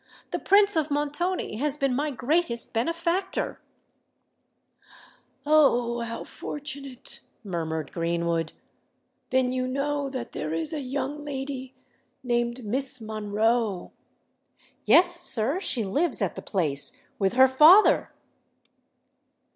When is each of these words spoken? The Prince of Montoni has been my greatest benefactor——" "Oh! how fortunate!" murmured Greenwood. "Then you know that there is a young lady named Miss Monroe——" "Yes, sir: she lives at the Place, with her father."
The 0.31 0.39
Prince 0.39 0.75
of 0.75 0.89
Montoni 0.89 1.57
has 1.57 1.77
been 1.77 1.93
my 1.93 2.09
greatest 2.09 2.73
benefactor——" 2.73 3.59
"Oh! 5.45 5.99
how 5.99 6.23
fortunate!" 6.23 7.19
murmured 7.43 7.91
Greenwood. 7.91 8.53
"Then 9.29 9.51
you 9.51 9.67
know 9.67 10.09
that 10.09 10.31
there 10.31 10.55
is 10.55 10.73
a 10.73 10.79
young 10.81 11.23
lady 11.23 11.75
named 12.23 12.65
Miss 12.65 12.99
Monroe——" 12.99 13.91
"Yes, 14.85 15.19
sir: 15.19 15.59
she 15.59 15.83
lives 15.83 16.19
at 16.19 16.33
the 16.33 16.41
Place, 16.41 16.99
with 17.19 17.33
her 17.33 17.47
father." 17.47 18.09